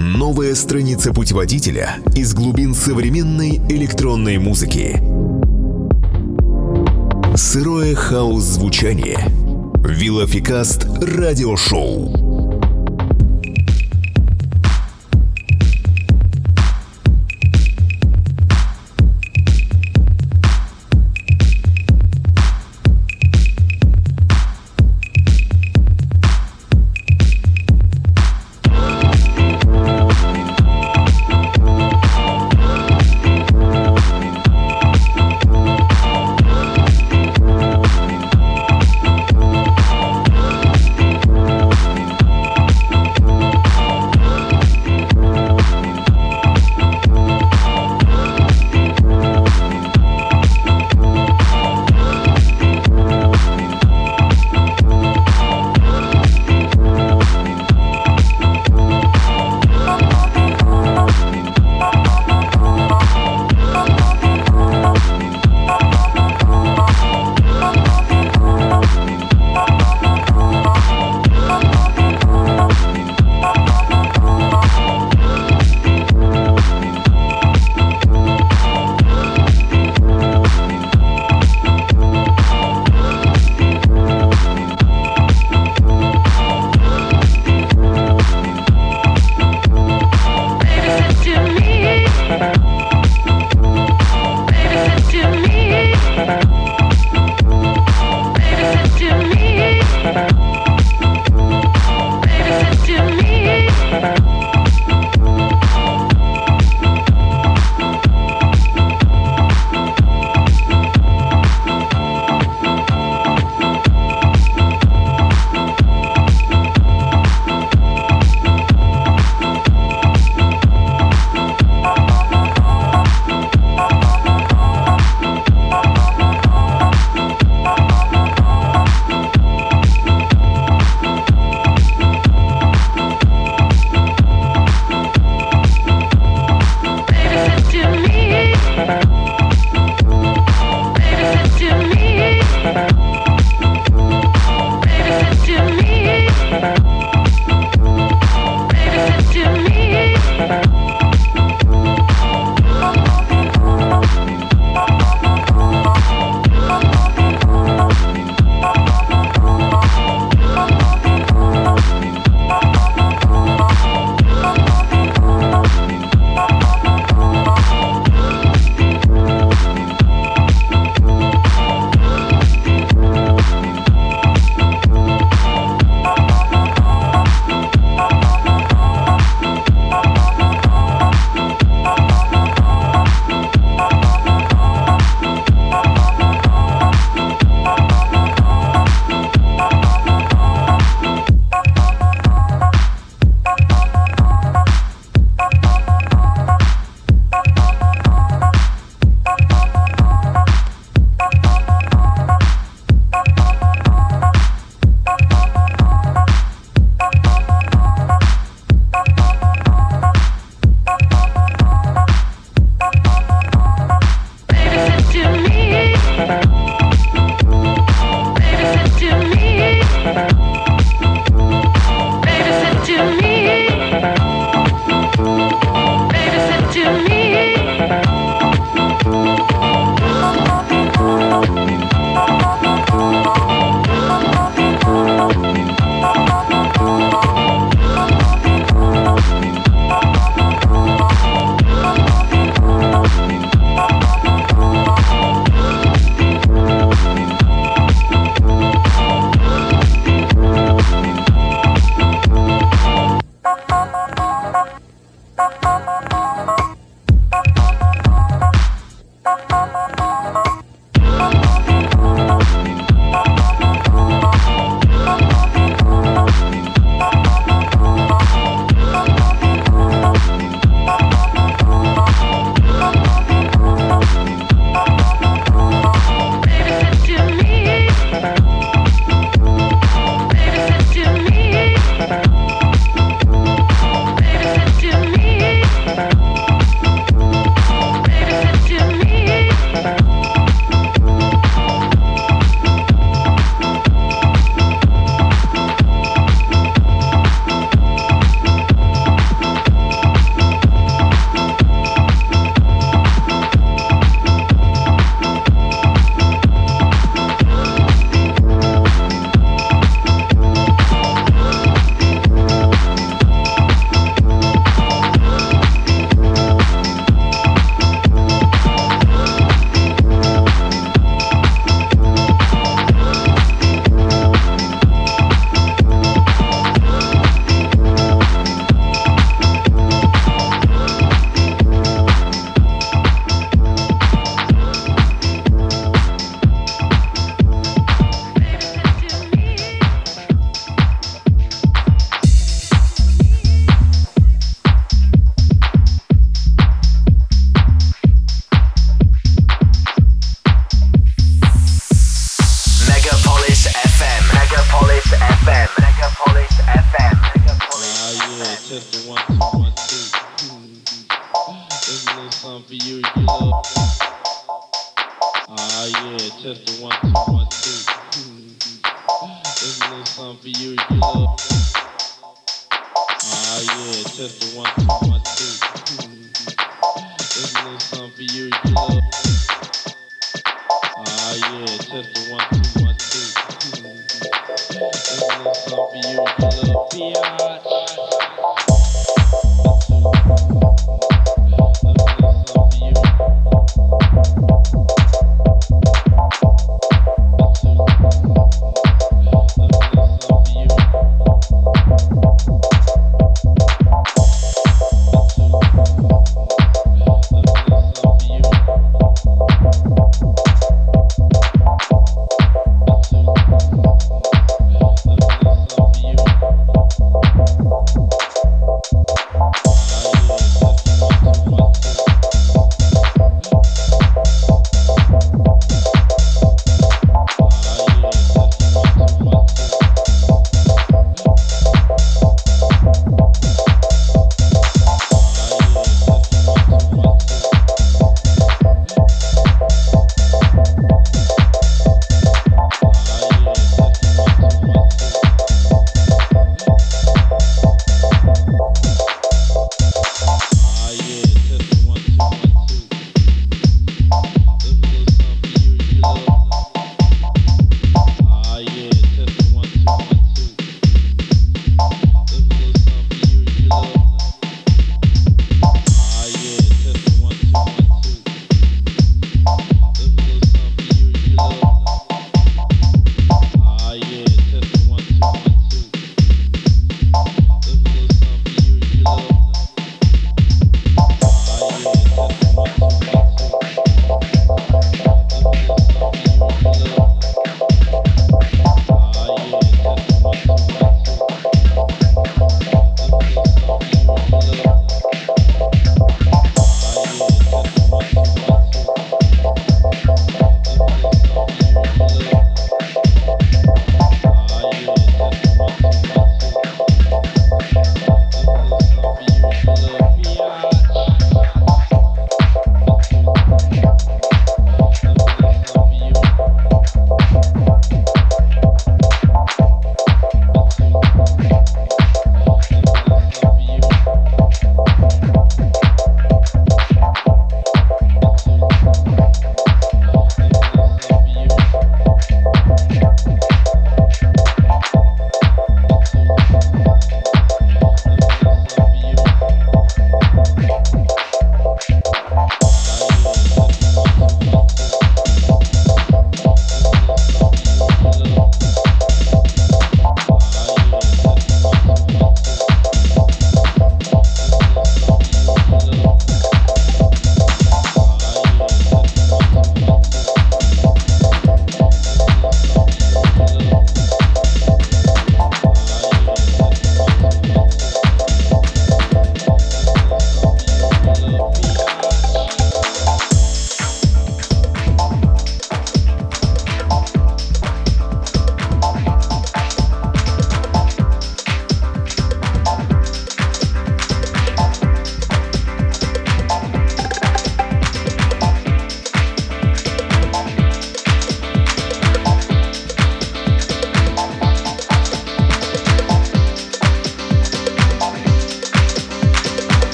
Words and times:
Новая 0.00 0.54
страница 0.54 1.12
путеводителя 1.12 1.96
из 2.14 2.32
глубин 2.32 2.72
современной 2.72 3.56
электронной 3.68 4.38
музыки. 4.38 5.02
Сырое 7.34 7.96
хаос-звучание. 7.96 9.18
Вилофикаст 9.84 10.84
радиошоу. 11.02 12.27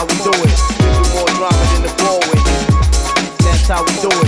how 0.00 0.06
we 0.06 0.14
do 0.24 0.30
it. 0.30 0.58
There's 0.78 1.12
more 1.12 1.26
drama 1.36 1.64
than 1.72 1.82
the 1.82 1.92
Broadway. 1.98 2.40
That's 3.44 3.68
how 3.68 3.84
we 3.84 3.92
do 4.00 4.08
it. 4.08 4.19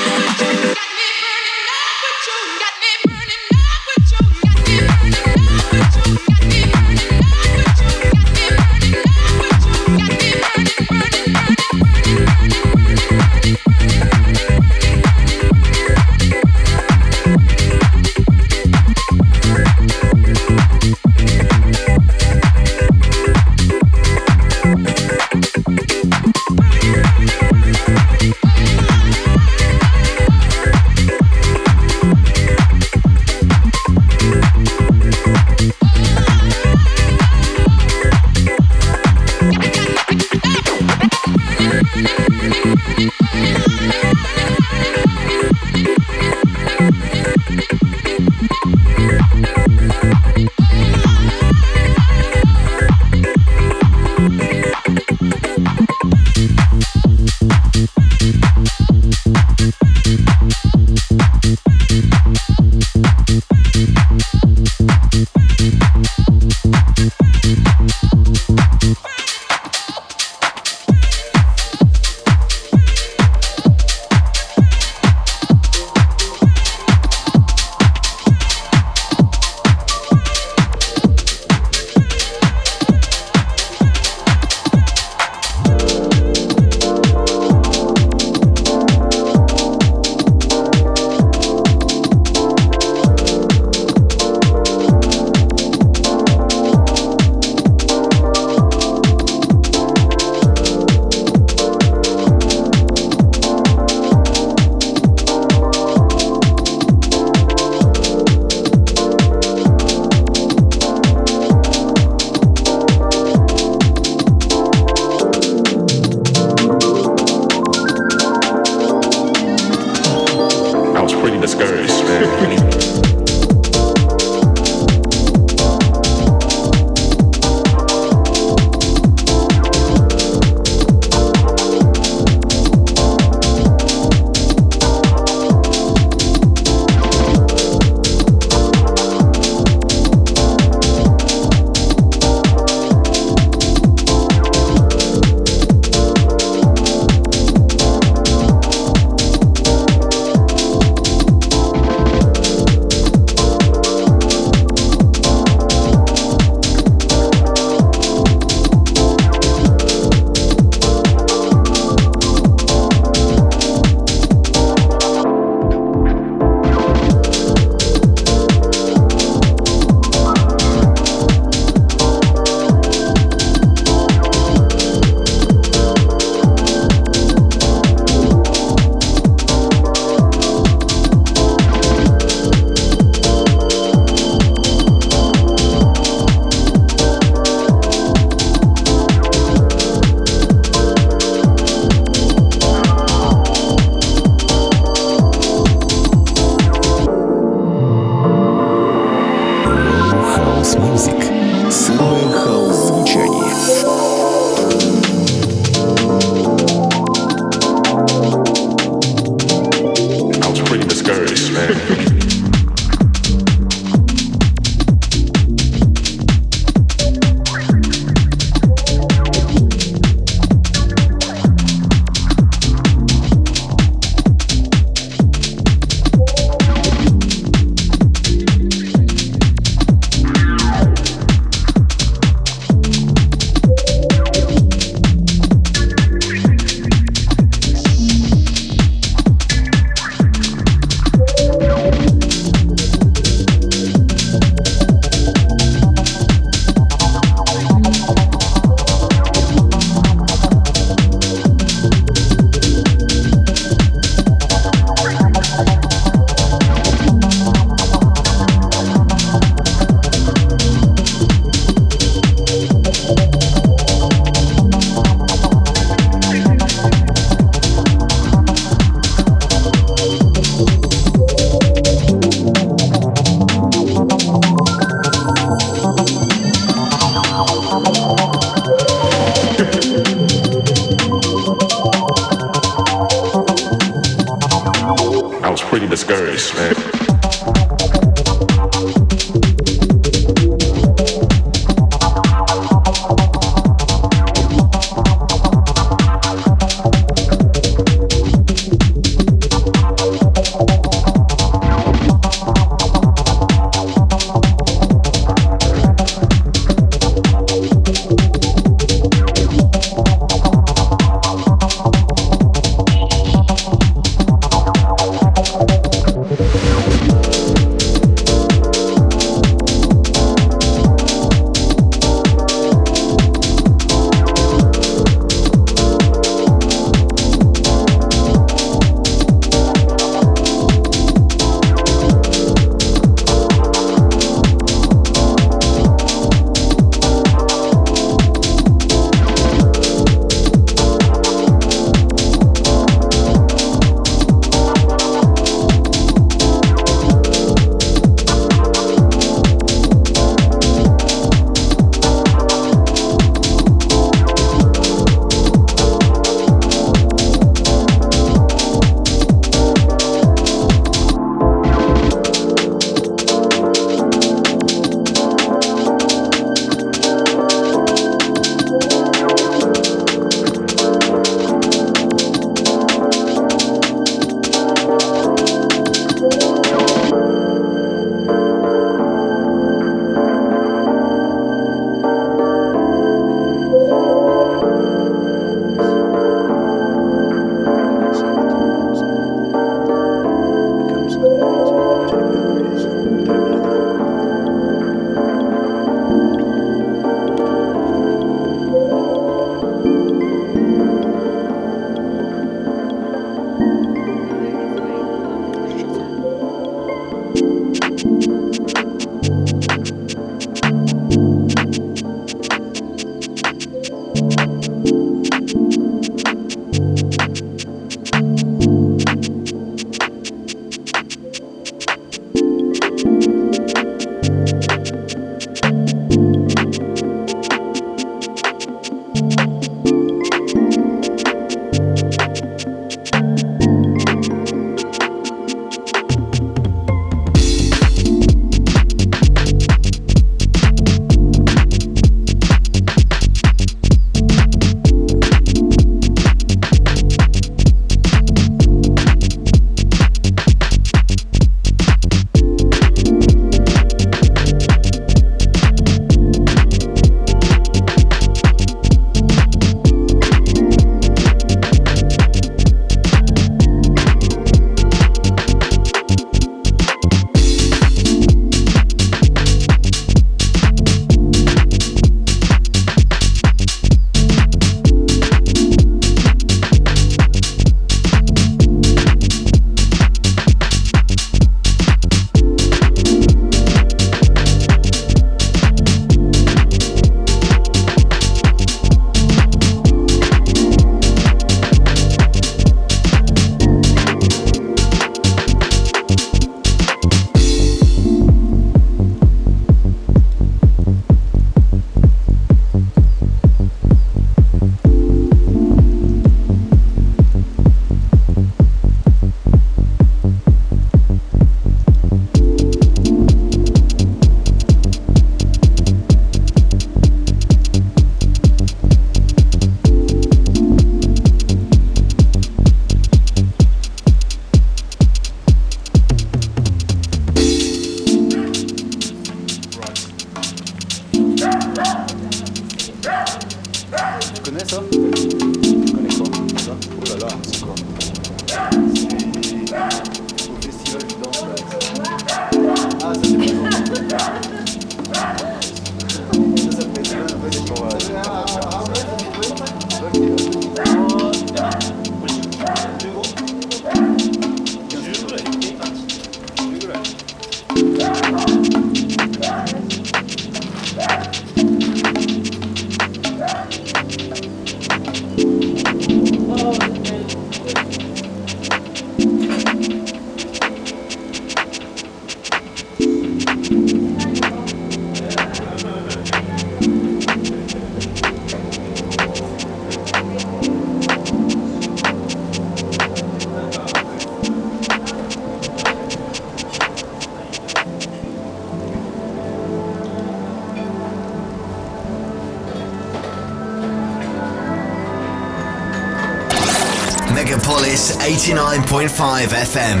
89.5 598.34 599.52
FM. 599.52 600.00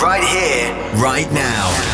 Right 0.00 0.22
here, 0.22 0.72
right 1.02 1.30
now. 1.32 1.91